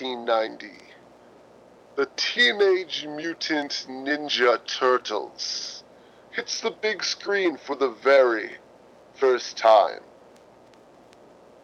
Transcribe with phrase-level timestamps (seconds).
[0.00, 0.68] 1990,
[1.96, 5.82] the Teenage Mutant Ninja Turtles
[6.30, 8.50] hits the big screen for the very
[9.14, 10.00] first time.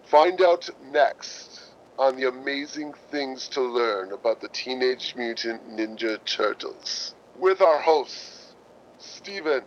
[0.06, 1.60] Find out next
[1.96, 8.54] on the amazing things to learn about the Teenage Mutant Ninja Turtles with our hosts,
[8.98, 9.62] Steven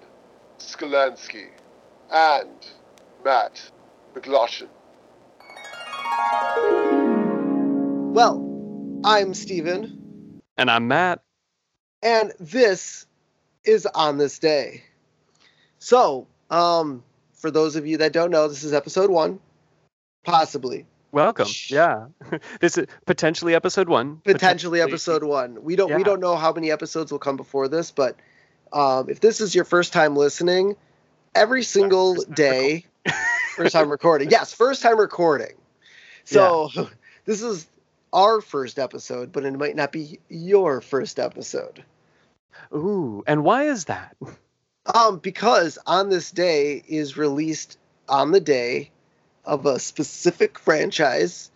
[0.60, 1.52] Skolansky
[2.12, 2.68] and
[3.24, 3.72] Matt
[4.14, 4.70] McLaughlin.
[8.14, 8.47] Well,
[9.04, 11.22] I'm Steven, And I'm Matt.
[12.02, 13.06] and this
[13.64, 14.84] is On This Day.
[15.80, 19.40] So, um, for those of you that don't know, this is episode one,
[20.26, 21.48] possibly, Welcome.
[21.68, 22.08] Yeah.
[22.60, 24.18] this is potentially episode one.
[24.26, 25.64] potentially episode one.
[25.64, 28.16] We don't we don't know how many episodes will come before this, but
[28.74, 30.76] um, if this is your first time listening,
[31.34, 32.86] every single First day,
[33.56, 35.54] first time recording, yes, first time recording.
[36.26, 36.70] So
[37.26, 37.68] this is
[38.14, 41.84] our first episode, but it might not be your first episode.
[42.74, 44.16] Ooh, and why is that?
[44.94, 48.92] Um, because on this day is released on the day
[49.46, 51.52] of a specific franchise.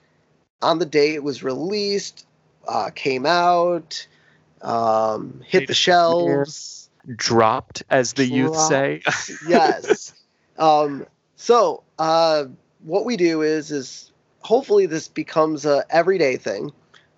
[0.62, 2.26] On the day it was released,
[2.68, 4.08] uh, came out,
[4.62, 6.90] um, hit the shelves.
[7.16, 9.02] Dropped, as the youth say.
[9.48, 10.14] yes.
[10.58, 11.08] Um,
[11.38, 12.46] so uh,
[12.84, 14.11] what we do is is
[14.42, 16.72] hopefully this becomes a everyday thing.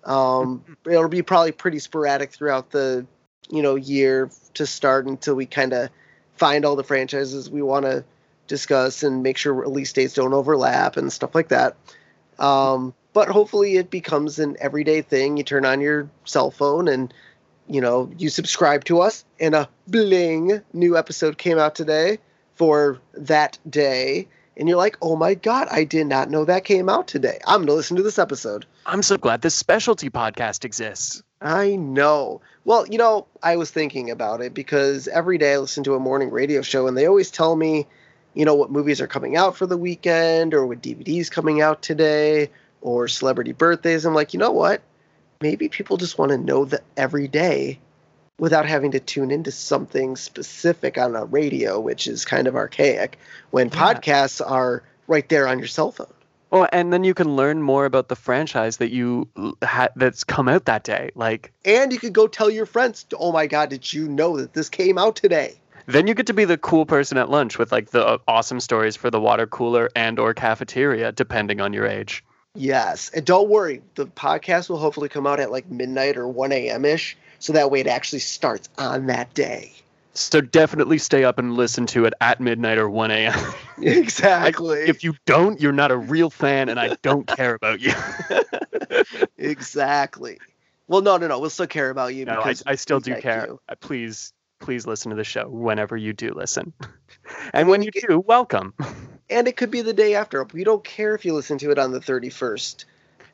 [0.04, 3.06] Um, it'll be probably pretty sporadic throughout the
[3.50, 5.90] you know year to start until we kind of
[6.36, 8.04] find all the franchises we want to
[8.46, 11.76] discuss and make sure release dates don't overlap and stuff like that.
[12.38, 15.36] Um, but hopefully it becomes an everyday thing.
[15.36, 17.12] You turn on your cell phone and
[17.68, 22.18] you know you subscribe to us and a bling new episode came out today
[22.54, 26.88] for that day and you're like oh my god i did not know that came
[26.88, 27.38] out today.
[27.46, 28.66] I'm going to listen to this episode.
[28.86, 31.22] I'm so glad this specialty podcast exists.
[31.40, 32.40] i know.
[32.64, 36.00] Well you know i was thinking about it because every day i listen to a
[36.00, 37.86] morning radio show and they always tell me
[38.34, 41.82] you know what movies are coming out for the weekend or what dvds coming out
[41.82, 42.50] today
[42.80, 44.04] or celebrity birthdays.
[44.04, 44.82] I'm like you know what?
[45.40, 47.78] Maybe people just want to know that every day
[48.38, 53.18] without having to tune into something specific on a radio, which is kind of archaic,
[53.50, 53.94] when Yeah.
[53.94, 56.06] podcasts are right there on your cell phone.
[56.50, 59.28] Well, and then you can learn more about the franchise that you
[59.62, 61.10] had that's come out that day.
[61.16, 64.52] Like, And you could go tell your friends, oh my God, did you know that
[64.52, 65.54] this came out today?
[65.86, 68.58] then you get to be the cool person at lunch with like the uh, awesome
[68.58, 72.24] stories for the water cooler and or cafeteria, depending on your age.
[72.54, 73.10] Yes.
[73.14, 76.86] And don't worry, the podcast will hopefully come out at like midnight or 1 a.m.
[76.86, 77.18] ish.
[77.44, 79.70] So that way it actually starts on that day.
[80.14, 83.38] So definitely stay up and listen to it at midnight or 1 a.m.
[83.82, 84.78] Exactly.
[84.78, 87.92] if you don't, you're not a real fan, and I don't care about you.
[89.36, 90.38] exactly.
[90.88, 91.38] Well, no, no, no.
[91.38, 93.46] We'll still care about you No, I, because I still do like care.
[93.46, 93.60] you.
[93.68, 96.72] Uh, Please, please listen to the show whenever you do listen.
[97.52, 98.72] and when you do, welcome.
[99.28, 100.42] And it could be the day after.
[100.44, 102.86] We don't care if you listen to it on the 31st.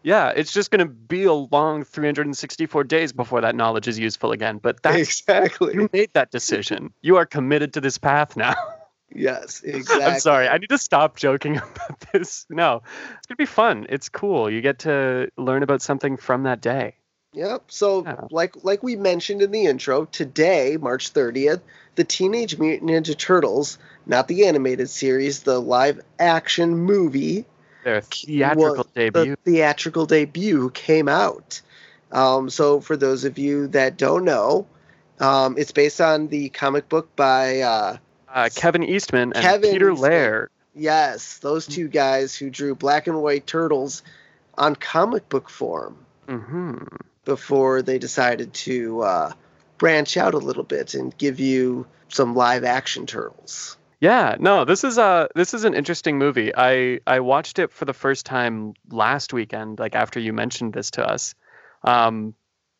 [0.02, 4.32] Yeah, it's just going to be a long 364 days before that knowledge is useful
[4.32, 4.58] again.
[4.58, 5.74] But that's exactly.
[5.74, 6.92] you made that decision.
[7.02, 8.54] You are committed to this path now.
[9.12, 10.04] Yes, exactly.
[10.14, 10.46] I'm sorry.
[10.46, 12.46] I need to stop joking about this.
[12.48, 13.86] No, it's going to be fun.
[13.88, 14.48] It's cool.
[14.48, 16.94] You get to learn about something from that day.
[17.32, 17.64] Yep.
[17.66, 18.20] So, Yeah.
[18.30, 21.60] like like we mentioned in the intro, today, March 30th,
[21.96, 27.46] the Teenage Mutant Ninja Turtles, not the animated series, the live action movie,
[27.84, 29.36] Their theatrical was- debut.
[29.44, 31.60] the theatrical debut came out.
[32.12, 34.66] Um, so, for those of you that don't know,
[35.20, 37.96] um, it's based on the comic book by uh,
[38.28, 40.10] Uh, Kevin Eastman and Kevin Peter Eastman.
[40.10, 40.50] Laird.
[40.74, 44.02] yes, those two guys who drew black and white turtles
[44.58, 45.96] on comic book form.
[46.28, 46.76] hmm
[47.26, 49.32] before they decided to uh,
[49.78, 53.76] branch out a little bit and give you some live action turtles.
[54.00, 56.52] Yeah, no, this is a this is an interesting movie.
[56.56, 60.92] I I watched it for the first time last weekend, like after you mentioned this
[60.92, 61.34] to us.
[61.84, 62.34] Um,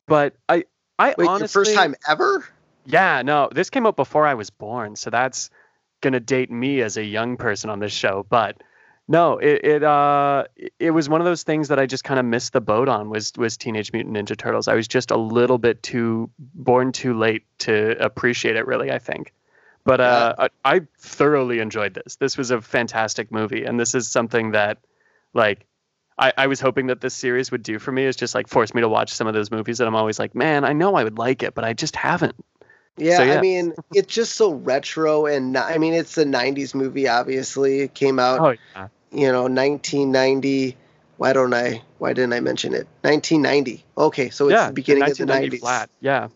[0.06, 0.64] but I
[0.99, 2.44] I Wait, honestly first time ever?
[2.87, 5.50] Yeah, no, this came out before I was born, so that's
[6.00, 8.25] gonna date me as a young person on this show.
[8.31, 8.62] But
[9.06, 12.19] no, it it uh it- it was one of those things that I just kind
[12.19, 14.69] of missed the boat on was was Teenage Mutant Ninja Turtles.
[14.69, 18.99] I was just a little bit too born too late to appreciate it really, I
[18.99, 19.34] think.
[19.85, 22.17] But uh, I, I thoroughly enjoyed this.
[22.17, 24.79] This was a fantastic movie, and this is something that,
[25.32, 25.67] like,
[26.19, 28.75] I, I was hoping that this series would do for me is just like force
[28.75, 31.05] me to watch some of those movies that I'm always like, man, I know I
[31.05, 32.37] would like it, but I just haven't.
[32.99, 37.09] Yeah, So, I mean, it's just so retro and I mean, it's a '90s movie.
[37.09, 38.88] Obviously, it came out Oh yeah.
[39.11, 40.77] you know, 1990.
[41.17, 41.82] Why don't I?
[41.99, 42.87] Why didn't I mention it?
[43.03, 43.85] 1990.
[43.97, 45.61] Okay, so it's yeah, the beginning of the 90s.
[45.61, 45.91] flat.
[46.00, 46.29] Yeah.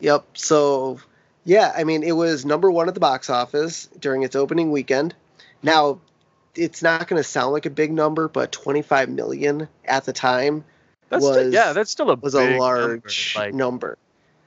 [0.00, 0.26] Yep.
[0.34, 1.00] So,
[1.44, 5.14] yeah, I mean, it was number one at the box office during its opening weekend.
[5.62, 6.00] Now,
[6.54, 10.64] it's not going to sound like a big number, but 25 million at the time
[11.08, 13.46] That's still, Was- yeah, that's still a was a large number.
[13.46, 13.98] Like, number.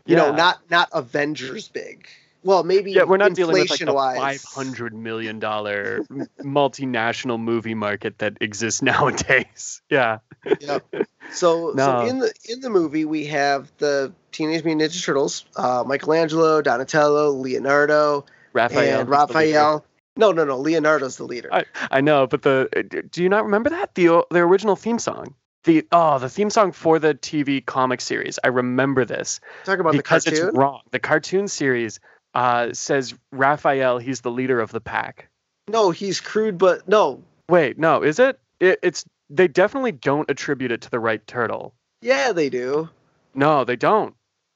[0.06, 2.08] You know, not not Avengers big.
[2.44, 6.02] Well, maybe yeah, we're not dealing with like five hundred million dollar
[6.44, 9.82] multinational movie market that exists nowadays.
[9.90, 10.20] Yeah.
[10.60, 10.86] Yep.
[11.32, 11.86] So, No.
[11.86, 16.62] so in the in the movie we have the Teenage Mutant Ninja Turtles, uh, Michelangelo,
[16.62, 18.80] Donatello, Leonardo, Raphael.
[18.80, 19.10] and is the leader.
[19.10, 19.86] Raphael.
[20.18, 20.58] No, no, no.
[20.58, 21.50] Leonardo's the leader.
[21.54, 25.00] I, I know, but the uh, do you not remember that the the original theme
[25.00, 25.36] song?
[25.64, 28.38] The oh, the theme song for the TV comic series.
[28.44, 30.50] I remember this Talk about because the cartoon.
[30.50, 30.82] it's wrong.
[30.92, 32.02] The cartoon series
[32.34, 34.00] uh, says Raphael.
[34.00, 35.30] He's the leader of the pack.
[35.70, 37.24] No, he's crude, but no.
[37.50, 38.38] Wait, no, is it?
[38.60, 38.80] it?
[38.84, 41.74] It's they definitely don't attribute it to the right turtle.
[42.02, 42.90] Yeah, they do.
[43.34, 44.14] No, they don't.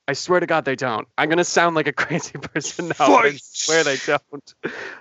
[0.10, 1.08] I swear to God, they don't.
[1.20, 3.14] I'm gonna sound like a crazy person now.
[3.14, 4.56] I swear they don't.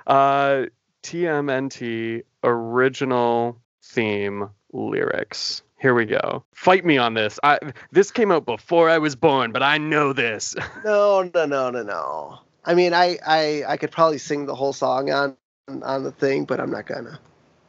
[0.06, 0.66] Uh,
[1.02, 5.62] TMNT original theme lyrics.
[5.80, 6.44] Here we go.
[6.52, 7.40] Fight me on this.
[7.42, 7.58] I
[7.90, 10.54] this came out before I was born, but I know this.
[10.84, 12.38] No, no, no, no, no.
[12.66, 15.36] I mean, I, I, I could probably sing the whole song on,
[15.82, 17.18] on the thing, but I'm not gonna.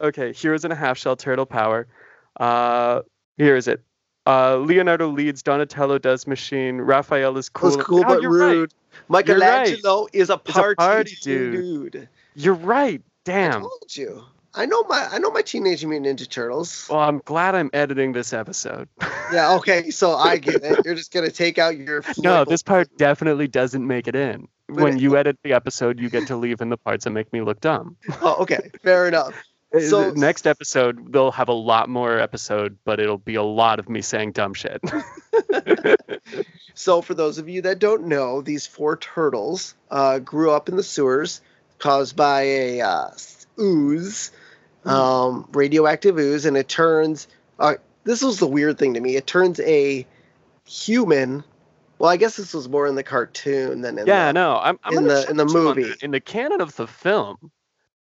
[0.02, 1.88] okay, heroes in a half shell, turtle power.
[2.38, 3.02] Uh,
[3.38, 3.82] here is it.
[4.30, 7.76] Uh, Leonardo leads, Donatello does machine, Raphael is cool.
[7.76, 8.52] was cool Oh, but you're right.
[8.52, 8.74] rude.
[9.10, 11.92] Michelangelo is a a party, party dude.
[11.92, 12.10] dude.
[12.36, 13.02] You're right.
[13.24, 13.58] Damn.
[13.58, 14.24] I told you.
[14.56, 16.88] I know my I know my Teenage Mutant Ninja Turtles.
[16.90, 18.88] Well, I'm glad I'm editing this episode.
[19.32, 20.80] Yeah, okay, so I get it.
[20.84, 24.48] You're just gonna take out your no, this part definitely doesn't make it in.
[24.68, 27.12] But When it- you edit the episode, you get to leave in the parts that
[27.12, 27.96] make me look dumb.
[28.24, 29.36] Oh, okay, fair enough.
[29.74, 33.80] Uh, So- next episode, they'll have a lot more episode, but it'll be a lot
[33.80, 34.82] of me saying dumb shit.
[36.76, 40.78] So, for those of you that don't know, these four turtles uh, grew up in
[40.78, 41.42] the sewers
[41.78, 43.10] caused by a uh,
[43.60, 44.32] ooze,
[44.86, 47.28] um, radioactive ooze, and it turns.
[47.60, 47.74] Uh,
[48.06, 49.18] this was the weird thing to me.
[49.18, 50.06] It turns a
[50.66, 51.44] human.
[51.98, 54.80] Well, I guess this was more in the cartoon than in yeah, the, no, I'm,
[54.84, 55.94] I'm in the- in the challenge you on movie.
[56.02, 57.52] In the canon of the film,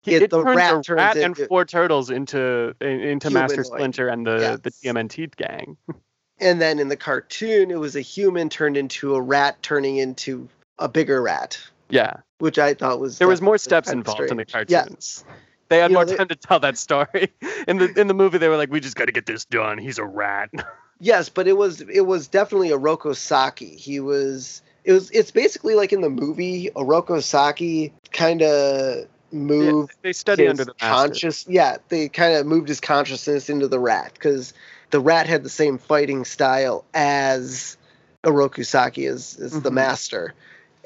[0.02, 3.64] he, It- the turns rat a turns rat and four turtles into in- into Master
[3.64, 4.94] Splinter and the the Yes.
[4.96, 5.78] TMNT gang.
[6.42, 10.48] And then in the cartoon, it was a human turned into a rat, turning into
[10.78, 11.60] a bigger rat,
[11.90, 14.70] Yeah, which I thought was there was more steps involved in the strange.
[14.70, 15.26] cartoons.
[15.28, 15.36] Yes.
[15.68, 17.34] They had You know, more they- time to tell that story.
[17.68, 19.78] In the in the movie, they were like, "We just got to get this done.
[19.78, 20.50] He's a rat."
[21.02, 23.76] Yes, but it was it was definitely Oroku Saki.
[23.76, 29.94] He was it was it's basically like in the movie Oroku Saki kind of moved
[30.02, 31.08] they study under the master.
[31.08, 31.48] conscious.
[31.48, 34.54] Yeah, they kind of moved his consciousness into the rat because
[34.92, 37.78] the rat had the same fighting style as
[38.24, 39.74] Oroku Saki as, as the Mhm.
[39.76, 40.34] master,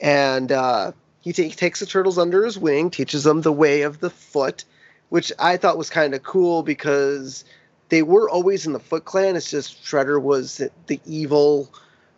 [0.02, 0.92] and uh,
[1.22, 4.10] he, ta- he takes the turtles under his wing, teaches them the way of the
[4.10, 4.66] foot,
[5.10, 7.46] which I thought was kind of cool because
[7.90, 9.36] they were always in the Foot Clan.
[9.36, 11.70] It's just Shredder was the evil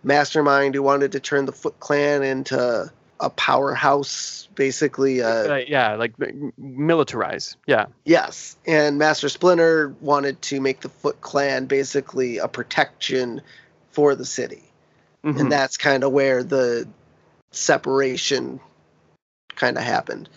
[0.03, 5.21] mastermind who wanted to turn the Foot Clan into a powerhouse, basically.
[5.21, 7.55] Uh, Uh, yeah, like militarize.
[7.65, 7.87] Yeah.
[8.03, 13.41] Yes, and Master Splinter wanted to make the Foot Clan basically a protection
[13.91, 14.63] for the city,
[15.23, 15.39] Mhm.
[15.39, 16.87] and that's kind of where the
[17.51, 18.59] separation
[19.55, 20.27] kind of happened.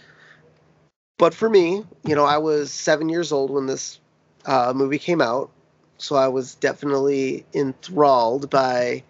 [1.19, 3.99] But for me, you know, I was seven years old when this
[4.47, 5.51] uh, movie came out,
[5.99, 9.03] so I was definitely enthralled by,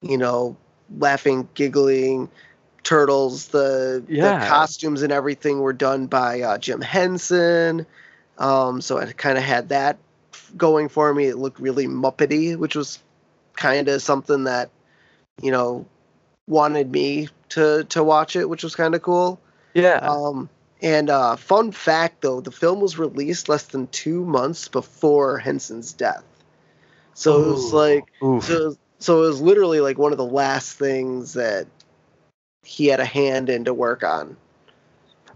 [0.00, 0.56] you know,
[0.98, 2.30] laughing, giggling,
[2.82, 3.48] turtles.
[3.48, 4.40] The, Yeah.
[4.40, 7.86] the costumes and everything were done by uh, Jim Henson.
[8.38, 9.98] Um, so I kind of had that
[10.56, 11.26] going for me.
[11.26, 12.98] It looked really Muppety, which was
[13.54, 14.70] kind of something that,
[15.42, 15.86] you know,
[16.46, 19.38] wanted me to to watch it, which was kind of cool.
[19.74, 19.98] yeah.
[19.98, 20.48] Um,
[20.82, 25.92] and uh, fun fact, though, the film was released less than two months before Henson's
[25.92, 26.24] death.
[27.12, 27.76] So it was Ooh.
[27.76, 28.04] like,
[28.42, 31.66] so, so it was literally like one of the last things that
[32.62, 34.36] he had a hand in to work on.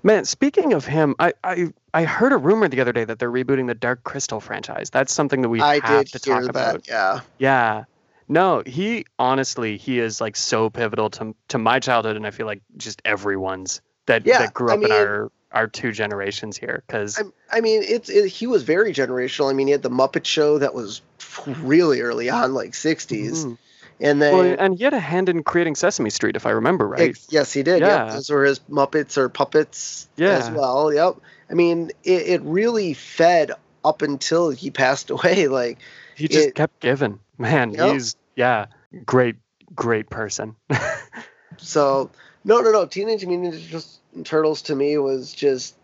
[0.02, 3.30] Man, speaking of him, I, I I heard a rumor the other day that they're
[3.30, 4.90] rebooting the Dark Crystal franchise.
[4.90, 6.50] That's something that we I have did to talk that.
[6.50, 6.88] about.
[6.88, 7.20] Yeah.
[7.38, 7.84] Yeah.
[8.28, 12.46] No, he honestly he is like so pivotal to to my childhood and I feel
[12.46, 16.56] like just everyone's that Yeah, that grew I up mean- in our our two generations
[16.58, 17.22] here cuz I,
[17.58, 19.48] I mean, it's it, he was very generational.
[19.50, 21.00] I mean, he had the Muppet Show that was
[21.46, 23.56] really early on, like '60s,
[24.00, 26.88] and then well, and he had a hand in creating Sesame Street if I remember
[26.88, 27.10] right.
[27.10, 27.80] Ex- yes, he did.
[27.80, 28.06] Yeah.
[28.06, 28.14] Yep.
[28.14, 30.52] Those were his Muppets or puppets as Yeah.
[30.52, 30.92] well.
[30.92, 31.16] Yep.
[31.50, 33.52] I mean, it, it really fed
[33.84, 35.48] up until he passed away.
[35.48, 35.78] Like
[36.16, 37.20] He just It- kept giving.
[37.38, 37.92] Man, Yep.
[37.92, 38.66] he's yeah,
[39.04, 39.36] great,
[39.74, 40.56] great person.
[41.56, 42.10] so,
[42.44, 42.86] no, no, no.
[42.86, 45.74] Teenage Mutant Ninja Turtles to me was just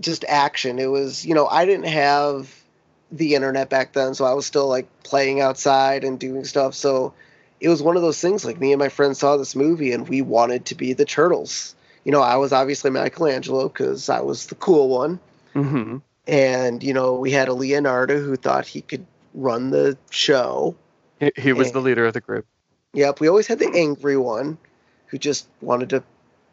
[0.00, 0.78] just action.
[0.78, 2.54] It was you know I didn't have
[3.12, 6.74] the internet back then, so I was still like playing outside and doing stuff.
[6.74, 7.12] So
[7.60, 8.44] it was one of those things.
[8.44, 11.74] Like me and my friends saw this movie and we wanted to be the turtles.
[12.04, 15.18] You know, I was obviously Michelangelo because I was the cool one.
[15.52, 20.74] hmm and you know we had a Leonardo who thought he could run the show.
[21.20, 21.72] He, he was Yeah.
[21.74, 22.46] the leader of the group.
[22.94, 24.56] Yep, we always had the angry one
[25.08, 26.02] who just wanted to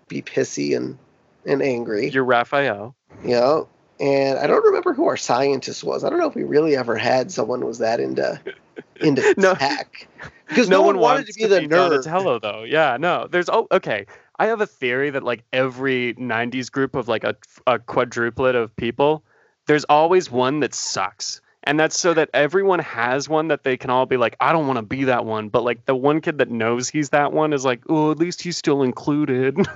[0.10, 0.98] be pissy and
[1.46, 2.10] and angry.
[2.10, 2.96] You're Raphael.
[3.24, 3.68] Know,
[4.02, 6.04] and I don't remember who our scientist was.
[6.04, 8.42] I don't know if we really ever had someone who was that into
[9.00, 9.54] into No.
[9.54, 10.08] tech
[10.48, 11.70] because no, one wanted to be the nerd.
[11.70, 12.64] Donatello, though.
[12.64, 13.28] Yeah, no.
[13.30, 14.06] There's oh, okay.
[14.40, 17.36] I have a theory that like every '90s group of like a,
[17.68, 19.24] a quadruplet of people,
[19.68, 23.92] there's always one that sucks, and that's so that everyone has one that they can
[23.92, 26.40] all be like, I don't want to be that one, but like the one kid
[26.40, 29.58] that knows he's that one is like, oh, at least he's still included.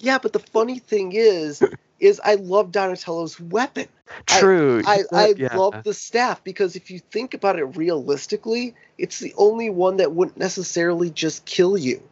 [0.00, 1.62] Yeah, but the funny thing is,
[2.00, 3.86] is I love Donatello's weapon.
[4.28, 4.82] I- True.
[4.84, 5.56] I, I Yeah.
[5.56, 10.12] love the staff because if you think about it realistically, it's the only one that
[10.12, 12.02] wouldn't necessarily just kill you.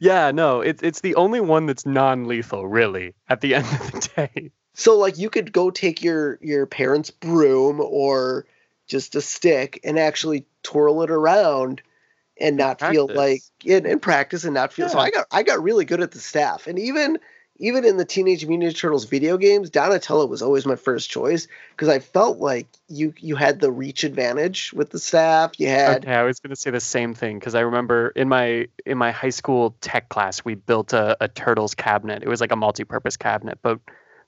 [0.00, 3.14] Yeah, no, it's it's the only one that's non-lethal, really.
[3.28, 4.50] At the end of the day.
[4.74, 8.46] So like you could go take your your parents' broom or
[8.86, 11.82] just a stick and actually twirl it around
[12.40, 15.62] and not feel like in, in practice and not feel so I got I got
[15.62, 16.66] really good at the staff.
[16.66, 17.18] And even
[17.60, 21.46] even in the Teenage Mutant Ninja Turtles video games, Donatello was always my first choice
[21.70, 25.52] because I felt like you you had the reach advantage with the staff.
[25.58, 28.28] You had Okay, I was going to say the same thing because I remember in
[28.28, 32.22] my in my high school tech class we built a, a turtles cabinet.
[32.22, 33.78] It was like a multi-purpose cabinet, but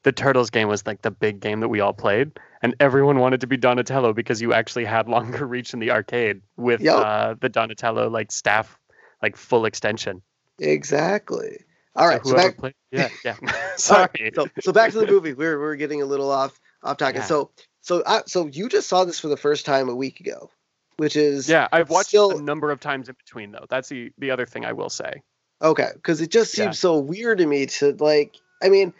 [0.02, 3.40] the turtles game was like the big game that we all played, and everyone wanted
[3.42, 6.97] to be Donatello because you actually had longer reach in the arcade with Yep.
[6.97, 8.78] uh, the Donatello like staff,
[9.23, 10.23] like full extension.
[10.61, 11.59] exactly.
[11.95, 13.37] All right, so so back played, yeah, yeah.
[13.42, 14.33] All right, Sorry.
[14.35, 15.35] so so back to the movie.
[15.35, 17.16] We're we're getting a little off off topic.
[17.16, 17.25] Yeah.
[17.25, 17.50] So
[17.83, 20.50] so uh, so you just saw this for the first time a week ago,
[20.97, 23.66] which is yeah, I've watched still- a number of times in between though.
[23.69, 25.23] That's the the other thing I will say.
[25.61, 26.71] okay because it just seems Yeah.
[26.88, 28.37] so weird to me to like.
[28.62, 28.95] I mean,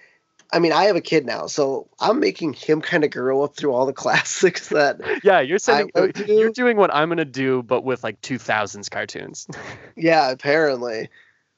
[0.53, 3.57] I mean, I have a kid now, so I'm making him kind of grow up
[3.57, 5.01] through all the classics that.
[5.25, 9.47] Yeah, you're sending, went you're doing what I'm gonna do, but with like 2000s cartoons.
[9.97, 11.09] Yeah, apparently.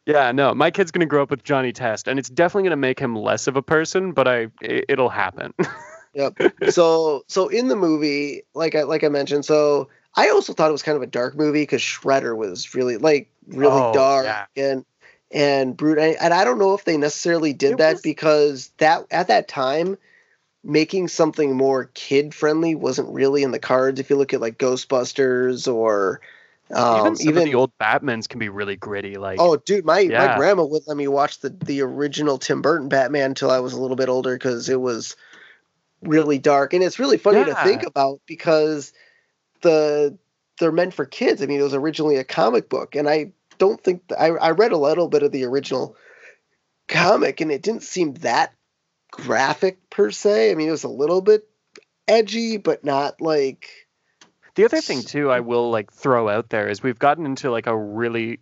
[0.06, 2.98] Yeah, no, my kid's gonna grow up with Johnny Test, and it's definitely gonna make
[2.98, 5.54] him less of a person, but I it, it'll happen.
[6.16, 6.38] Yep.
[6.70, 10.72] so so in the movie, like I like I mentioned, so I also thought it
[10.72, 14.46] was kind of a dark movie because Shredder was really like really Oh, dark yeah.
[14.56, 14.84] and
[15.34, 15.98] and brute.
[15.98, 19.28] And, and I don't know if they necessarily did It that was- because that at
[19.28, 19.98] that time
[20.62, 24.00] making something more kid friendly wasn't really in the cards.
[24.00, 26.22] If you look at like Ghostbusters or
[26.74, 29.16] um, even some even of the old Batmans can be really gritty.
[29.16, 32.88] Like, Oh, dude, my, my grandma wouldn't let me watch the, the original Tim Burton
[32.88, 35.16] Batman until I was a little bit older because it was
[36.00, 36.72] really dark.
[36.72, 38.94] And it's really funny to think about because
[39.60, 40.16] the
[40.58, 41.42] they're meant for kids.
[41.42, 44.72] I mean, it was originally a comic book, and I don't think I, I read
[44.72, 45.96] a little bit of the original
[46.88, 48.52] comic, and it didn't seem that
[49.10, 50.50] graphic per se.
[50.50, 51.48] I mean, it was a little bit
[52.08, 53.68] edgy, but not like
[54.54, 57.66] The other thing too, I will like throw out there is we've gotten into like
[57.66, 58.40] a really,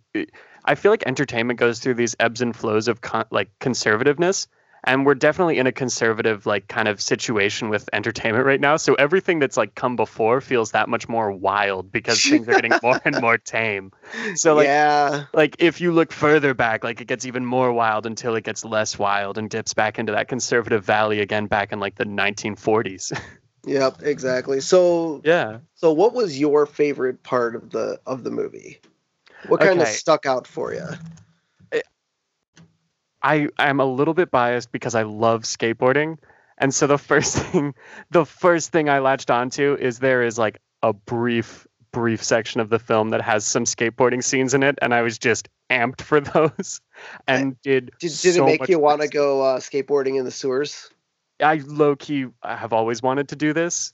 [0.65, 4.47] I feel like entertainment goes through these ebbs and flows of con- like conservativeness,
[4.83, 8.77] and we're definitely in a conservative like kind of situation with entertainment right now.
[8.77, 12.73] So everything that's like come before feels that much more wild because things are getting
[12.81, 13.91] more and more tame.
[14.35, 15.25] So like yeah.
[15.33, 18.65] like if you look further back, like it gets even more wild until it gets
[18.65, 23.17] less wild and dips back into that conservative valley again back in like the 1940s.
[23.65, 24.59] Yep, exactly.
[24.59, 25.59] So yeah.
[25.75, 28.81] So, what was your favorite part of the of the movie?
[29.47, 30.85] What kind of stuck out for you?
[33.23, 36.17] I I'm a little bit biased because I love skateboarding,
[36.57, 37.73] and so the first thing,
[38.11, 42.69] the first thing I latched onto is there is like a brief brief section of
[42.69, 46.19] the film that has some skateboarding scenes in it, and I was just amped for
[46.19, 46.81] those,
[47.27, 50.31] and did Did, did so it make you want to go uh, skateboarding in the
[50.31, 50.89] sewers?
[51.41, 53.93] I low key have always wanted to do this,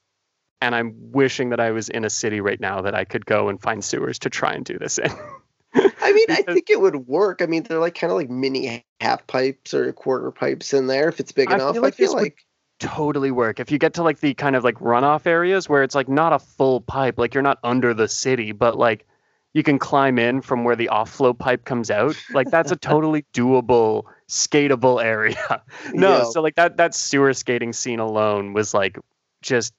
[0.61, 3.49] and I'm wishing that I was in a city right now that I could go
[3.49, 5.11] and find sewers to try and do this in.
[6.01, 7.41] I mean, I think it would work.
[7.41, 11.07] I mean, they're like kind of like mini half pipes or quarter pipes in there
[11.09, 11.73] if it's big I enough.
[11.73, 12.45] feel like I feel like
[12.79, 15.95] totally work if you get to like the kind of like runoff areas where it's
[15.95, 19.05] like not a full pipe like you're not under the city but like
[19.53, 23.25] you can climb in from where the off-flow pipe comes out like that's a totally
[23.33, 25.61] doable skatable area
[25.93, 26.23] no Yeah.
[26.29, 28.97] so like that that sewer skating scene alone was like
[29.41, 29.73] just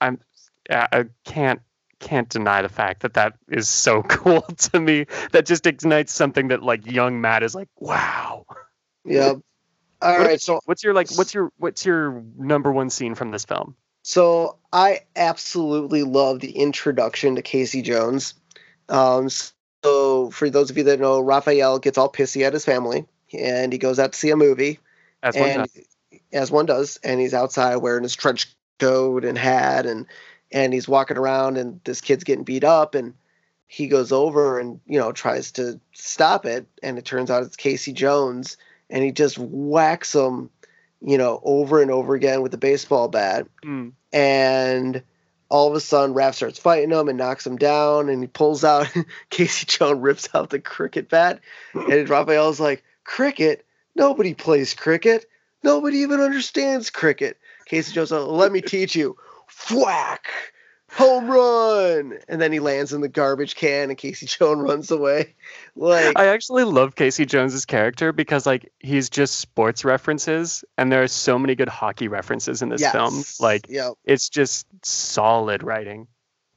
[0.00, 0.20] i'm
[0.70, 1.60] I can't
[2.00, 5.06] can't deny the fact that that is so cool to me.
[5.32, 8.46] That just ignites something that like young Matt is like, wow.
[9.04, 9.38] Yep.
[10.02, 11.10] All What right, so What's your like?
[11.16, 13.74] What's your what's your number one scene from this film?
[14.02, 18.34] So I absolutely love the introduction to Casey Jones.
[18.90, 19.30] Um,
[19.82, 23.72] so for those of you that know, Raphael gets all pissy at his family, and
[23.72, 24.78] he goes out to see a movie,
[25.22, 26.20] As one and does.
[26.34, 30.04] as one does, and he's outside wearing his trench coat and hat, and
[30.54, 33.12] and he's walking around, and this kid's getting beat up, and
[33.66, 37.56] he goes over and you know tries to stop it, and it turns out it's
[37.56, 38.56] Casey Jones,
[38.88, 40.48] and he just whacks him,
[41.02, 43.46] you know, over and over again with the baseball bat.
[43.62, 43.92] Mm.
[44.12, 45.02] and
[45.50, 48.64] all of a sudden Raph starts fighting him and knocks him down and he pulls
[48.64, 48.92] out
[49.30, 51.40] Casey Jones rips out the cricket bat.
[51.74, 53.64] And Raphael's like cricket?
[53.94, 55.26] Nobody plays cricket.
[55.62, 57.38] Nobody even understands cricket.
[57.66, 59.16] Casey Jones like, let me teach you
[59.72, 60.26] whack
[60.90, 65.34] home run and then he lands in the garbage can and Casey Jones runs away
[65.74, 71.02] like I actually love Casey Jones's character because like he's just sports references, and there
[71.02, 73.24] are so many good hockey references in this film.
[73.40, 76.06] Like yeah it's just solid writing.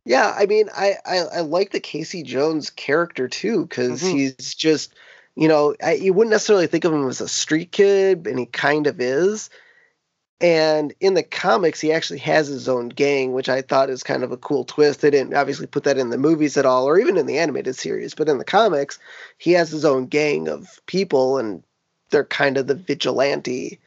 [0.05, 4.11] Yeah, I mean, I I, I like the Casey Jones character too because Mhm.
[4.11, 4.93] he's just,
[5.35, 8.45] you know, I, you wouldn't necessarily think of him as a street kid, and he
[8.45, 9.49] kind of is.
[10.39, 14.23] And in the comics, he actually has his own gang, which I thought is kind
[14.23, 15.01] of a cool twist.
[15.01, 17.75] They didn't obviously put that in the movies at all, or even in the animated
[17.75, 18.99] series, but in the comics,
[19.39, 21.63] he has his own gang of people, and
[22.11, 23.79] they're kind of the vigilante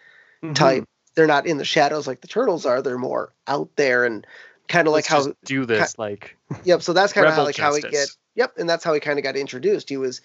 [0.43, 0.55] Mhm.
[0.55, 0.85] type.
[1.15, 2.83] They're not in the shadows like the turtles are.
[2.83, 4.27] They're more out there and
[4.69, 6.83] kind of like how do this like Yep.
[6.83, 8.09] So that's kind of how like how he get.
[8.35, 9.89] Yep, and that's how he kind of got introduced.
[9.89, 10.21] He was,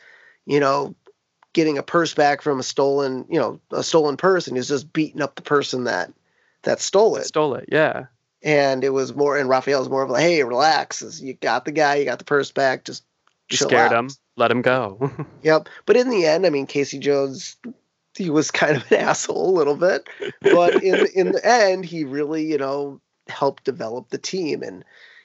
[0.46, 0.96] you know,
[1.56, 4.68] getting a purse back from a stolen, you know, a stolen purse, and he was
[4.68, 6.12] just beating up the person that
[6.64, 7.24] that stole it.
[7.26, 7.70] stole it.
[7.72, 8.06] Yeah.
[8.44, 11.72] And it was more, and Raphael was more of like, hey, relax, you got the
[11.72, 13.04] guy, you got the purse back, just
[13.52, 14.00] scared out.
[14.00, 14.10] him.
[14.36, 15.10] Let him go.
[15.44, 15.70] Yep.
[15.86, 17.56] But in the end, I mean, Casey Jones,
[18.18, 20.08] he was kind of an asshole a little bit,
[20.42, 24.84] but in in the end, he really, you know, helped develop the team and,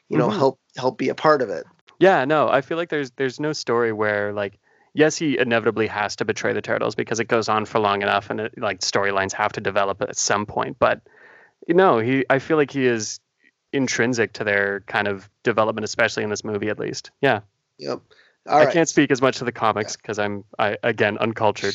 [0.09, 0.37] you know, Mhm.
[0.37, 1.65] help help be a part of it.
[1.99, 4.59] Yeah, no, I feel like there's there's no story where like
[4.95, 8.31] yes, he inevitably has to betray the turtles because it goes on for long enough
[8.31, 10.79] and it, like storylines have to develop at some point.
[10.79, 11.01] But
[11.67, 13.21] you know, he I feel like he is
[13.73, 17.11] intrinsic to their kind of development, especially in this movie at least.
[17.21, 17.41] Yeah.
[17.79, 18.01] Yep.
[18.49, 18.73] All I right.
[18.73, 21.75] can't speak as much to the comics because I'm I again uncultured.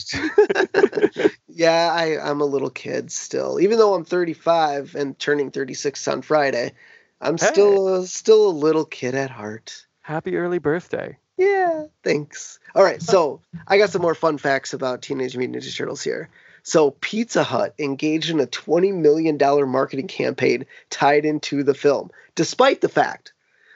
[1.47, 3.59] yeah, I, I'm a little kid still.
[3.59, 6.73] Even though I'm 35 and turning 36 on Friday,
[7.21, 7.47] I'm Hey.
[7.47, 9.85] still still a little kid at heart.
[10.01, 11.17] Happy early birthday.
[11.37, 12.59] Yeah, thanks.
[12.73, 16.29] All right, so I got some more fun facts about Teenage Mutant Ninja Turtles here.
[16.63, 19.37] So Pizza Hut engaged in a $20 million
[19.69, 23.33] marketing campaign tied into the film, despite the fact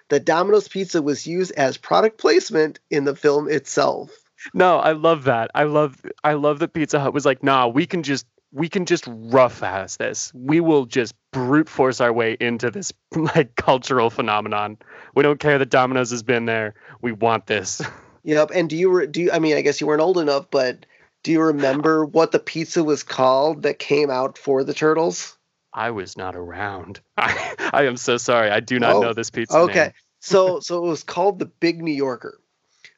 [0.09, 4.09] that Domino's Pizza was used as product placement in the film itself.
[4.53, 5.51] No, I love that.
[5.53, 8.85] I love I love that Pizza Hut was like, nah, we can just we can
[8.85, 10.31] just rough ass this.
[10.33, 14.77] We will just brute force our way into this like cultural phenomenon.
[15.15, 16.75] We don't care that Domino's has been there.
[17.01, 17.81] We want this.
[18.23, 18.51] Yep.
[18.53, 19.21] And do you re- do?
[19.21, 20.85] You, I mean, I guess you weren't old enough, but
[21.23, 25.37] do you remember what the pizza was called that came out for the turtles?
[25.73, 26.99] I was not around.
[27.17, 28.49] I, I am so sorry.
[28.51, 29.57] I do not Oh, know this pizza.
[29.57, 29.83] Okay.
[29.83, 29.91] name.
[30.19, 32.41] So so it was called the Big New Yorker,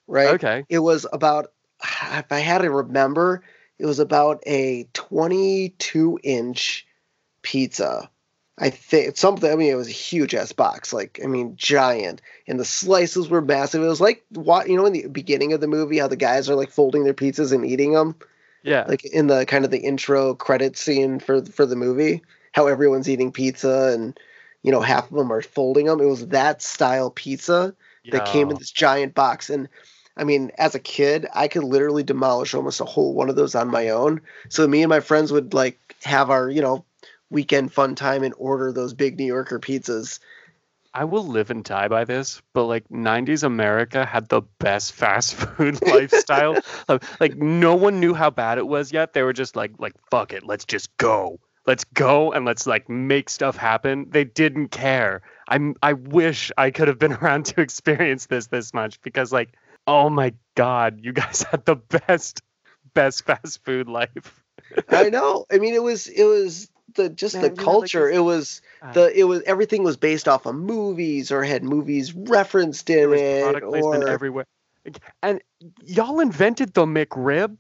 [0.07, 0.29] right?
[0.29, 0.65] Okay.
[0.69, 1.51] It was about.
[1.83, 3.43] If I had to remember,
[3.77, 6.87] it was about a 22 inch
[7.43, 8.09] pizza.
[8.59, 9.51] I think something.
[9.51, 13.29] I mean, it was a huge ass box, like I mean, giant, and the slices
[13.29, 13.81] were massive.
[13.81, 16.49] It was like what you know in the beginning of the movie, how the guys
[16.49, 18.15] are like folding their pizzas and eating them.
[18.63, 18.85] Yeah.
[18.87, 23.09] like in the kind of the intro credit scene for for the movie how everyone's
[23.09, 24.19] eating pizza and
[24.61, 27.73] you know half of them are folding them it was that style pizza
[28.11, 29.67] that came in this giant box and
[30.17, 33.55] i mean as a kid i could literally demolish almost a whole one of those
[33.55, 36.85] on my own so me and my friends would like have our you know
[37.31, 40.19] weekend fun time and order those big new yorker pizzas
[40.93, 45.35] I will live and die by this, but like 90s America had the best fast
[45.35, 46.57] food lifestyle.
[46.89, 49.13] Like, like no one knew how bad it was yet.
[49.13, 51.39] They were just like like fuck it, let's just go.
[51.65, 54.07] Let's go and let's like make stuff happen.
[54.09, 55.21] They didn't care.
[55.47, 59.53] I'm I wish I could have been around to experience this this much because like
[59.87, 62.41] oh my god, you guys had the best
[62.93, 64.43] best fast food life.
[64.89, 68.09] i know i mean it was it was the just Man, the had, like, culture
[68.09, 72.13] it was Uh, the it was everything was based off of movies or had movies
[72.13, 74.45] referenced in it or everywhere.
[75.21, 75.41] And
[75.83, 77.57] y'all invented the McRib.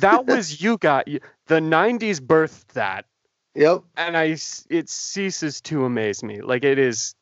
[0.00, 1.06] That was you got
[1.46, 3.06] the '90s birthed that.
[3.56, 3.82] Yep.
[3.96, 4.36] and I
[4.68, 6.40] it ceases to amaze me.
[6.42, 7.14] Like it is.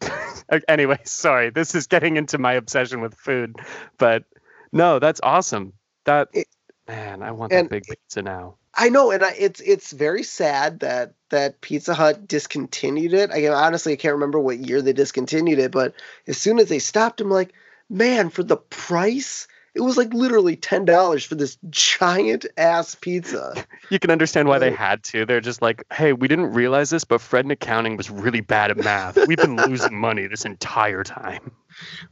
[0.68, 1.50] anyway, sorry.
[1.50, 3.56] This is getting into my obsession with food,
[3.98, 4.24] but
[4.72, 5.72] no, that's awesome.
[6.04, 6.48] That It-
[6.86, 8.56] man, I want and that big pizza now.
[8.74, 13.30] I know, and I, it's it's very sad that that Pizza Hut discontinued it.
[13.30, 15.94] I honestly I can't remember what year they discontinued it, but
[16.26, 17.52] as soon as they stopped, I'm like,
[17.90, 23.54] man, for the price, it was like literally ten dollars for this giant ass pizza.
[23.90, 25.26] You can understand why they had to.
[25.26, 28.70] They're just like, hey, we didn't realize this, but Fred in accounting was really bad
[28.70, 29.18] at math.
[29.26, 31.52] We've been losing money this entire time.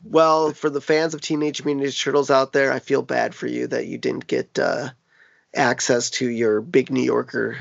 [0.04, 3.46] well, for the fans of Teenage Mutant Ninja Turtles out there, I feel bad for
[3.46, 4.90] you that you didn't get uh,
[5.54, 7.58] access to your big New Yorker.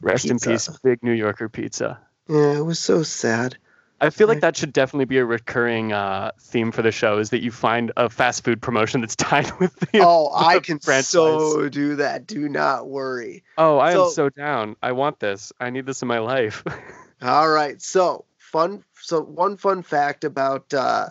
[0.00, 1.98] Rest in peace, big New Yorker pizza.
[2.28, 3.56] Yeah, it was so sad.
[3.98, 7.30] I feel like that should definitely be a recurring uh, theme for the show is
[7.30, 10.78] that you find a fast food promotion that's tied with the Oh, I the can
[10.80, 11.08] franchise.
[11.08, 12.26] so do that.
[12.26, 13.42] Do not worry.
[13.56, 14.76] Oh, I So- am so down.
[14.82, 15.50] I want this.
[15.58, 16.62] I need this in my life.
[17.22, 17.80] All right.
[17.80, 18.84] So fun.
[19.00, 21.08] So one fun fact about uh,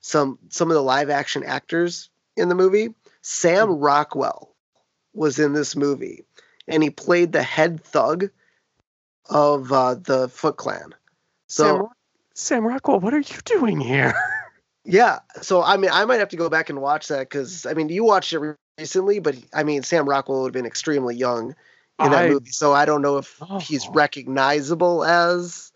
[0.00, 2.94] some some of the live action actors in the movie.
[3.20, 4.54] Sam Rockwell
[5.18, 6.24] was in this movie,
[6.66, 8.30] and he played the head thug
[9.28, 10.94] of uh, the Foot Clan.
[11.48, 11.86] So Sam,
[12.34, 14.14] Sam Rockwell, what are you doing here?
[14.84, 15.18] yeah.
[15.42, 17.88] So I mean, I might have to go back and watch that because I mean,
[17.88, 21.54] you watched it recently, but I mean, Sam Rockwell would have been extremely young
[22.00, 23.92] in that I- movie, so I don't know if he's Oh.
[23.92, 25.72] recognizable as.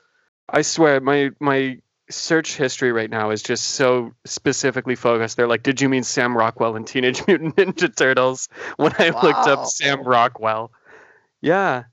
[0.48, 1.78] I swear, my my
[2.12, 5.37] search history right now is just so specifically focused.
[5.37, 9.48] They're like, "Did you mean Sam Rockwell in Teenage Mutant Ninja Turtles?" When I looked
[9.48, 10.72] up Sam Rockwell,
[11.40, 11.85] yeah,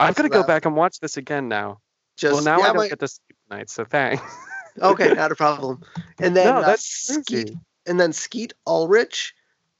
[0.00, 1.80] I'm gonna go back and watch this again now.
[2.16, 4.22] Just well, now yeah, I don't my- get to sleep tonight, so thanks.
[4.80, 5.82] Okay, not a problem.
[6.20, 7.52] And then no, uh, Skeet,
[7.86, 9.34] and then Skeet Ulrich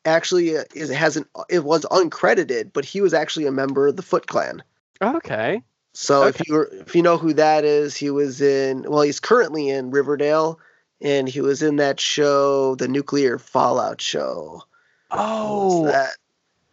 [0.05, 4.03] actually uh, is hasn't it was uncredited, but he was actually a member of the
[4.03, 4.63] Foot Clan.
[5.01, 5.63] Okay.
[5.95, 6.41] So Okay.
[6.41, 9.69] if you were, if you know who that is, he was in well, he's currently
[9.69, 10.61] in Riverdale,
[11.01, 14.63] and he was in that show, the Nuclear Fallout show.
[15.11, 16.17] Oh, that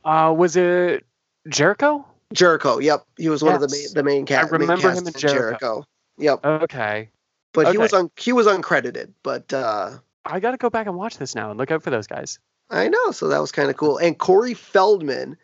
[0.04, 1.06] uh, was it
[1.48, 2.06] Jericho?
[2.34, 2.80] Jericho.
[2.80, 3.94] Yep, he was one of the main Yes.
[3.94, 4.52] the main cast.
[4.52, 5.86] remember him in in Jericho.
[6.18, 7.10] Yep, Okay.
[7.54, 7.78] but he Okay.
[7.78, 9.52] was un, he was uncredited, but.
[9.54, 9.98] uh
[10.28, 12.40] I got to go back and watch this now and look out for those guys.
[12.72, 13.98] I know, so that was kind of cool.
[14.00, 15.38] And Corey Feldman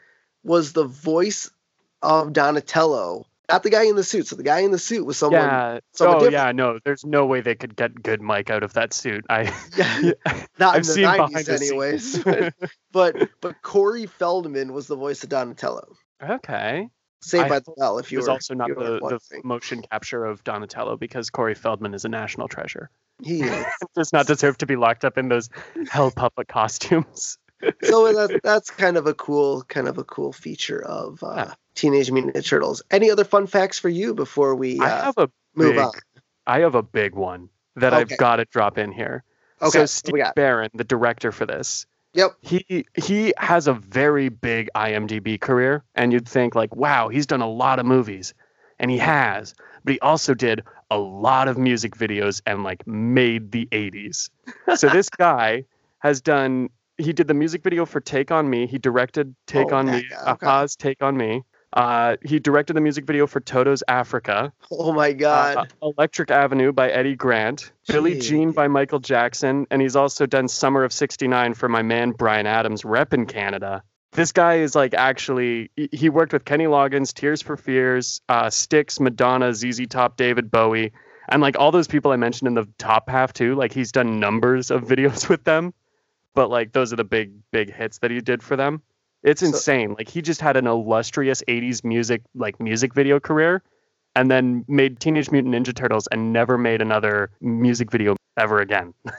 [0.44, 1.52] was the voice
[2.02, 4.28] of Donatello, not the guy in the suit.
[4.28, 5.42] So the guy in the suit was someone.
[5.42, 5.80] yeah.
[5.94, 6.34] someone oh, different.
[6.34, 6.52] yeah.
[6.52, 9.26] No, there's no way they could get good Mike out of that suit.
[9.30, 9.54] I.
[9.78, 10.12] Yeah,
[10.60, 11.72] not I've the seen behind nineties, the scenes.
[11.72, 12.24] anyways.
[12.24, 12.54] but,
[12.92, 15.96] but but Corey Feldman was the voice of Donatello.
[16.24, 16.88] okay.
[17.24, 18.00] Saved I by the Bell.
[18.00, 19.00] If you was were, also not the,
[19.30, 22.90] the motion capture of Donatello because Corey Feldman is a national treasure.
[23.22, 23.66] he is.
[23.96, 25.50] Does not deserve to be locked up in those
[25.90, 27.38] hell puppet costumes.
[27.84, 31.54] so that's that's kind of a cool kind of a cool feature of uh, Yeah.
[31.76, 32.82] Teenage Mutant Ninja Turtles.
[32.92, 35.92] Any other fun facts for you before we I uh, have a move big, on?
[36.48, 39.24] I have a big one that I've got to drop in here.
[39.62, 40.24] Okay, So Steve?
[40.36, 42.32] Barron, the director for this, Yep.
[42.42, 47.42] he he has a very big IMDb career, and you'd think like, wow, he's done
[47.42, 48.34] a lot of movies,
[48.80, 49.54] and he has,
[49.86, 54.30] but he also did a lot of music videos and like made the 80s.
[54.76, 55.64] So this guy
[56.00, 56.70] has done.
[56.98, 58.68] He did the music video for Take on Me.
[58.68, 60.06] He directed Take Oh, on Me.
[60.10, 60.46] guy, okay.
[60.46, 61.44] a-ha's Take on Me.
[61.74, 64.52] Uh, he directed the music video for Toto's Africa.
[64.72, 65.58] Oh my God.
[65.82, 70.48] Uh, Electric Avenue by Eddie Grant, Billie Jean by Michael Jackson, and he's also done
[70.48, 73.84] Summer of 69 for my man Bryan Adams, rep in Canada.
[74.14, 78.50] This guy is like actually, he- he worked with Kenny Loggins, Tears for Fears, uh,
[78.50, 80.92] Styx, Madonna, ZZ Top, David Bowie,
[81.30, 83.56] and like all those people I mentioned in the top half too.
[83.56, 85.74] Like he's done numbers of videos with them,
[86.36, 88.82] but like those are the big, big hits that he did for them.
[89.24, 89.96] It's So- insane.
[89.98, 93.62] Like he just had an illustrious 80s music, like music video career
[94.16, 98.94] and then made Teenage Mutant Ninja Turtles and never made another music video ever again.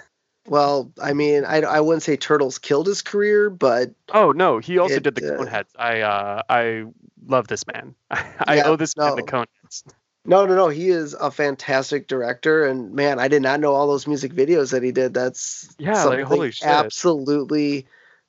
[0.49, 4.77] Well, I mean, I, I wouldn't say Turtles killed his career, but Oh no, he
[4.77, 5.69] also It, did the uh, Coneheads.
[5.79, 6.83] I uh I
[7.29, 7.95] love this man.
[8.11, 9.27] I Yeah, owe this man the no.
[9.27, 9.85] Coneheads.
[10.25, 10.69] no, no, no.
[10.69, 14.73] He is a fantastic director, and man, I did not know all those music videos
[14.73, 15.15] that he did.
[15.15, 16.67] That's Yeah, like, holy shit.
[16.67, 17.87] absolutely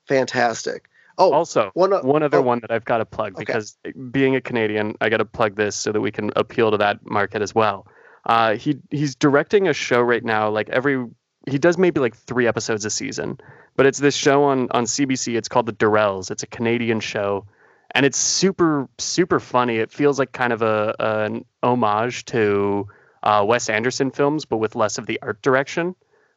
[0.08, 0.88] fantastic.
[1.18, 2.42] Oh, Also, one, o- one other oh.
[2.42, 3.44] one that I've got to plug Okay.
[3.46, 3.78] because
[4.12, 7.06] being a Canadian, I got to plug this so that we can appeal to that
[7.06, 7.88] market as well.
[8.26, 10.50] Uh, he he's directing a show right now.
[10.50, 11.06] Like every
[11.50, 13.38] he does maybe like three episodes a season,
[13.76, 15.36] but it's this show on on CBC.
[15.38, 16.32] It's called The Durrells.
[16.32, 17.46] It's a Canadian show,
[17.92, 19.76] and it's super super funny.
[19.78, 22.88] It feels like kind of a an homage to
[23.24, 25.94] uh, Wes Anderson films, but with less of the art direction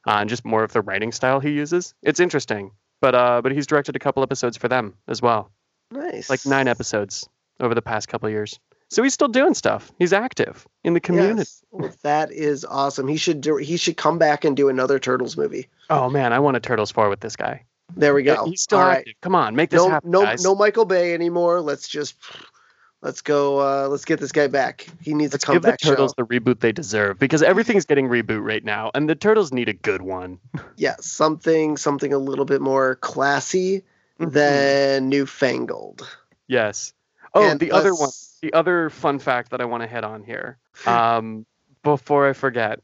[0.08, 1.94] uh, and just more of the writing style he uses.
[2.02, 5.50] It's interesting, but uh, but he's directed a couple episodes for them as well
[5.90, 6.28] nice.
[6.30, 7.28] like nine episodes
[7.60, 8.58] over the past couple years.
[8.88, 9.90] So he's still doing stuff.
[9.98, 11.38] He's active in the community.
[11.38, 11.62] Yes.
[11.72, 13.08] Well, that is awesome.
[13.08, 13.56] He should do.
[13.56, 15.68] He should come back and do another Turtles movie.
[15.90, 17.64] Oh man, I want a Turtles four with this guy.
[17.96, 18.44] There we go.
[18.46, 18.98] He's still All right.
[18.98, 19.14] active.
[19.22, 20.42] Come on, make this No, happen, no, guys.
[20.44, 21.60] no Michael Bay anymore.
[21.60, 22.14] Let's just
[23.02, 23.58] let's go.
[23.60, 24.86] Uh, let's get this guy back.
[25.00, 26.24] He needs Let's a give the comeback Turtles show.
[26.24, 29.72] the reboot they deserve because everything's getting reboot right now, and the Turtles need a
[29.74, 30.38] good one.
[30.78, 33.82] Yes, something something a little bit more classy
[34.18, 34.30] Mm-hmm.
[34.30, 36.08] than newfangled.
[36.48, 36.94] yes.
[37.34, 38.08] Oh, And the other one.
[38.40, 40.56] The other fun fact that I want to hit on here,
[40.86, 41.44] um,
[41.82, 42.80] before I forget,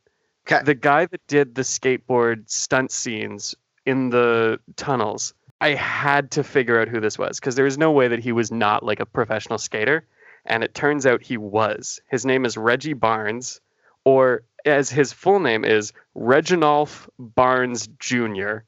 [0.64, 3.54] the guy that did the skateboard stunt scenes
[3.86, 7.92] in the tunnels, I had to figure out who this was because there was no
[7.92, 10.04] way that he was not like a professional skater,
[10.44, 12.00] and it turns out he was.
[12.10, 13.60] His name is Reggie Barnes,
[14.04, 18.64] or as his full name is Reginald Barnes Jr.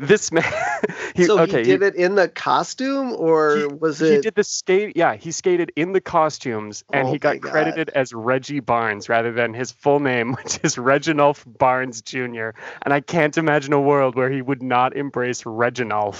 [0.00, 0.50] This man,
[1.14, 4.10] he, so okay, he did it in the costume, or he- was it?
[4.16, 4.96] he did the skate.
[4.96, 9.30] Yeah, he skated in the costumes, and Oh he got credited as Reggie Barnes rather
[9.30, 12.50] than his full name, which is Reginald Barnes Jr.
[12.80, 16.16] And I can't imagine a world where he would not embrace Reginald.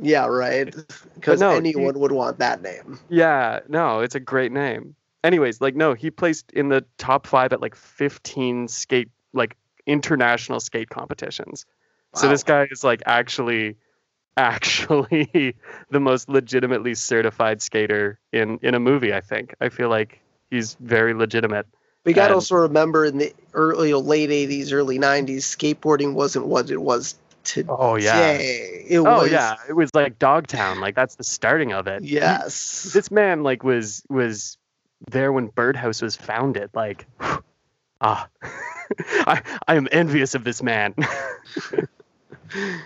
[0.00, 0.74] Yeah, right.
[1.14, 2.98] Because no, he- anyone would want that name.
[3.10, 4.94] Yeah, no, it's a great name.
[5.22, 10.60] Anyways, like no, he placed in the top five at like 15 skate, like international
[10.60, 11.66] skate competitions.
[12.14, 13.76] So this guy is like actually,
[14.36, 15.54] actually
[15.90, 19.12] the most legitimately certified skater in in a movie.
[19.12, 19.54] I think.
[19.60, 21.66] I feel like he's very legitimate.
[22.04, 26.70] We got to also remember in the early, late '80s, early '90s, skateboarding wasn't what
[26.70, 27.68] it was today.
[27.68, 28.30] Oh yeah.
[28.30, 29.56] It Oh was, yeah.
[29.68, 30.80] It was like Dogtown.
[30.80, 32.02] Like that's the starting of it.
[32.02, 32.90] He- Yes.
[32.94, 34.56] this man like was was
[35.10, 36.70] there when Birdhouse was founded.
[36.74, 37.06] Like,
[38.00, 40.94] ah, I I am envious of this man.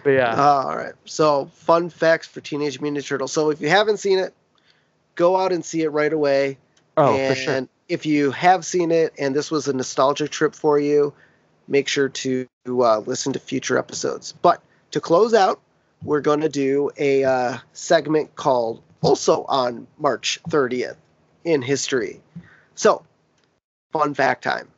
[0.04, 0.94] but yeah, All right.
[1.04, 3.32] So, fun facts for Teenage Mutant Ninja Turtles.
[3.32, 4.34] So, if you haven't seen it,
[5.14, 6.58] go out and see it right away.
[6.96, 7.68] oh and for sure.
[7.88, 11.12] if you have seen it and this was a nostalgic trip for you,
[11.68, 14.32] make sure to uh, listen to future episodes.
[14.42, 15.60] But to close out,
[16.02, 20.96] we're going to do a uh, segment called also on March 30th
[21.44, 22.20] in history.
[22.74, 23.04] So,
[23.92, 24.68] fun fact time.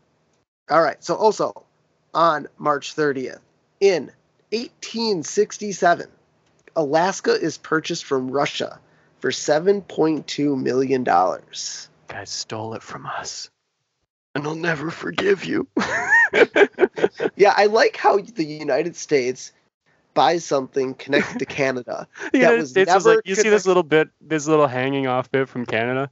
[0.70, 1.02] All right.
[1.02, 1.64] So, also
[2.12, 3.40] on March 30th
[3.80, 4.10] in
[4.50, 6.06] 1867,
[6.76, 8.78] Alaska is purchased from Russia
[9.18, 11.04] for $7.2 million.
[11.04, 13.50] Guys stole it from us,
[14.34, 15.66] and I'll never forgive you.
[17.36, 19.52] Yeah, I like how the United States
[20.14, 22.08] buys something connected to Canada.
[22.32, 25.06] the That United was States was like, you see this little bit, this little hanging
[25.06, 26.10] off bit from Canada.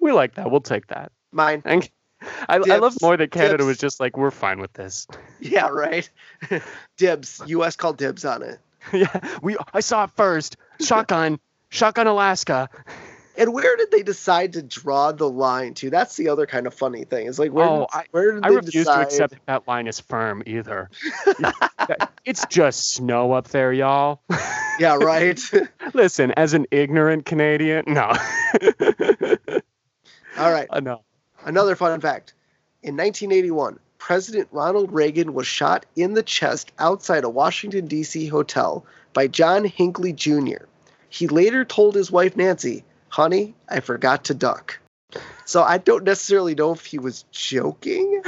[0.00, 0.50] We like that.
[0.50, 1.12] We'll take that.
[1.32, 1.62] Mine.
[1.64, 1.88] And
[2.48, 3.66] I, I love more that Canada dips.
[3.66, 5.06] was just like, we're fine with this.
[5.44, 6.08] Yeah, right.
[6.96, 7.42] dibs.
[7.46, 7.76] U.S.
[7.76, 8.58] called dibs on it.
[8.92, 9.56] yeah, we.
[9.72, 10.56] I saw it first.
[10.80, 12.68] Shotgun, shotgun, Alaska.
[13.36, 15.90] And where did they decide to draw the line to?
[15.90, 17.26] That's the other kind of funny thing.
[17.26, 18.96] It's like where Oh, did, I- where did I they refuse decide?
[18.96, 20.88] to accept that that line is firm either.
[22.24, 24.20] it's just snow up there, y'all.
[24.80, 25.40] Yeah, right.
[25.92, 28.12] Listen, as an ignorant Canadian, no.
[30.36, 30.66] All right.
[30.68, 31.02] Uh, no.
[31.44, 32.34] Another fun fact.
[32.82, 38.26] In 1981, President Ronald Reagan was shot in the chest outside a Washington, D.C.
[38.26, 40.64] hotel by John Hinckley Jr.
[41.08, 44.78] He later told his wife Nancy, Honey, I forgot to duck.
[45.44, 48.22] So I don't necessarily know if he was joking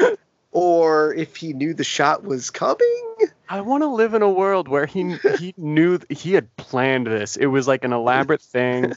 [0.53, 3.05] or if he knew the shot was coming.
[3.49, 7.37] I want to live in a world where he he knew he had planned this.
[7.37, 8.93] It was like an elaborate thing,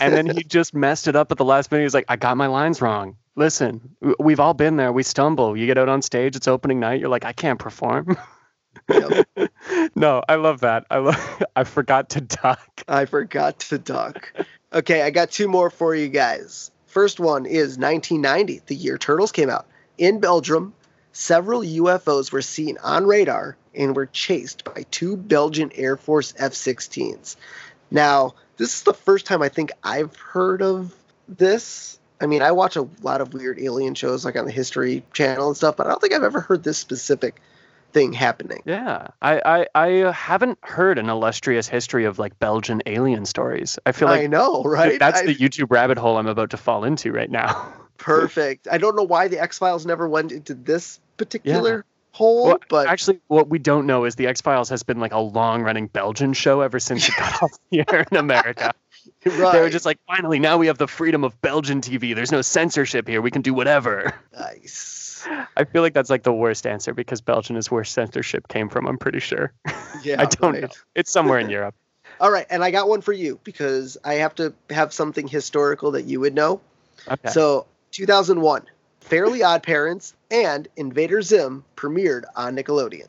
[0.00, 1.82] and then he just messed it up at the last minute.
[1.82, 4.92] He was like, "I got my lines wrong." Listen, we've all been there.
[4.92, 5.56] We stumble.
[5.56, 6.36] You get out on stage.
[6.36, 7.00] It's opening night.
[7.00, 8.16] You're like, "I can't perform."
[8.88, 9.28] Yep.
[9.94, 10.86] no, I love that.
[10.90, 11.44] I love.
[11.56, 12.82] I forgot to duck.
[12.88, 14.32] I forgot to duck.
[14.72, 16.70] Okay, I got two more for you guys.
[16.86, 19.66] First one is 1990, the year Turtles came out.
[19.98, 20.74] In Belgium,
[21.12, 26.52] several UFOs were seen on radar and were chased by two Belgian Air Force F
[26.52, 27.34] 16s.
[27.90, 30.94] Now, this is the first time I think I've heard of
[31.28, 31.98] this.
[32.20, 35.48] I mean, I watch a lot of weird alien shows like on the History Channel
[35.48, 37.40] and stuff, but I don't think I've ever heard this specific
[37.92, 38.62] thing happening.
[38.64, 43.78] Yeah, I I, I haven't heard an illustrious history of like Belgian alien stories.
[43.86, 44.98] I feel like I know, right?
[44.98, 47.72] that's I- the YouTube rabbit hole I'm about to fall into right now.
[47.96, 48.68] Perfect.
[48.70, 52.88] I don't know why the X Files never went into this particular hole, Well, but
[52.88, 55.86] Actually, what we don't know is the X Files has been like a long running
[55.86, 58.72] Belgian show ever since it got off here in America.
[59.24, 59.52] Right.
[59.52, 62.14] They were just like, finally, now we have the freedom of Belgian TV.
[62.14, 63.20] There's no censorship here.
[63.20, 64.14] We can do whatever.
[64.32, 65.26] nice.
[65.56, 68.86] I feel like that's like the worst answer because Belgian is where censorship came from.
[68.86, 69.52] I'm pretty sure.
[70.02, 70.62] Yeah, I don't right.
[70.62, 70.68] know.
[70.94, 71.74] It's somewhere in Europe.
[72.20, 75.92] All right, and I got one for you because I have to have something historical
[75.92, 76.60] that you would know.
[77.10, 77.30] Okay.
[77.30, 78.66] So 2001,
[79.00, 83.08] Fairly Odd Parents and Invader Zim premiered on Nickelodeon.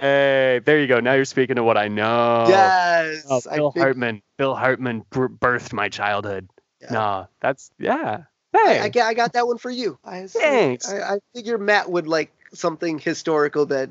[0.00, 1.00] Hey, there you go.
[1.00, 2.46] Now you're speaking to what I know.
[2.48, 4.22] yes, Oh, I Bill think- Hartman.
[4.38, 6.48] Bill Hartman birthed my childhood.
[6.80, 6.92] Yeah.
[6.92, 8.22] No, that's yeah.
[8.54, 9.98] I, Hey, I, ga- I got that one for you.
[10.04, 10.88] I, Thanks.
[10.90, 13.90] I, I figure Matt would like something historical that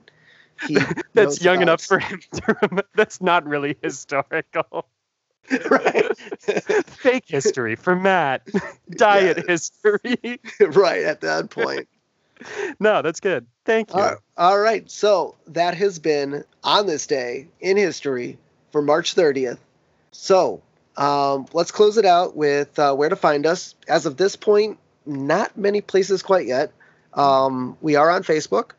[0.67, 0.78] he
[1.13, 1.62] that's young about.
[1.63, 2.84] enough for him to remember.
[2.95, 4.86] That's not really historical.
[5.69, 8.41] right, Fake history for Matt.
[8.91, 10.41] Diet history.
[10.60, 11.88] right at that point.
[12.80, 13.45] no, that's good.
[13.65, 14.10] Thank you.
[14.38, 18.38] All right, so that has been on this day in history
[18.71, 19.58] for March 30th.
[20.12, 20.62] So
[20.97, 23.75] um, let's close it out with uh, where to find us.
[23.88, 26.71] As of this point, not many places quite yet.
[27.13, 28.71] Um, we are on Facebook.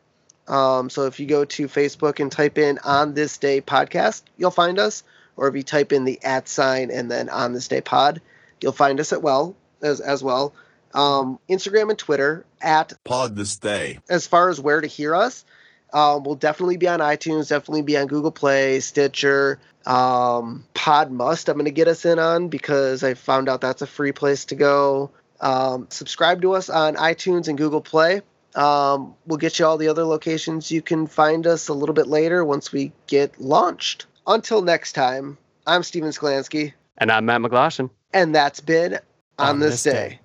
[0.47, 4.51] Um, so if you go to Facebook and type in on this day podcast, you'll
[4.51, 5.03] find us.
[5.37, 8.21] Or if you type in the at sign and then on this day pod,
[8.61, 10.53] you'll find us at well as as well.
[10.93, 13.99] Um, Instagram and Twitter at Pod this day.
[14.09, 15.45] as far as where to hear us,
[15.93, 21.49] um, we'll definitely be on iTunes, definitely be on Google Play, Stitcher, um, Pod Must.
[21.49, 24.45] I'm going to get us in on because I found out that's a free place
[24.45, 25.11] to go.
[25.39, 28.21] Um, subscribe to us on iTunes and Google Play.
[28.55, 30.71] Um, we'll get you all the other locations.
[30.71, 34.05] You can find us a little bit later once we get launched.
[34.27, 37.89] Until next time, I'm Steven Sklansky, And I'm Matt McGlashan.
[38.13, 38.95] and that's been
[39.39, 40.09] On, On this, This day.
[40.09, 40.19] Day.